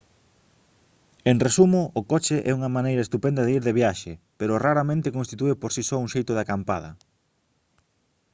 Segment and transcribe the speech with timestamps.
[1.31, 5.53] en resumo o coche é unha maneira estupenda de ir de viaxe pero raramente constitúe
[5.61, 6.91] por si só un xeito de «acampada»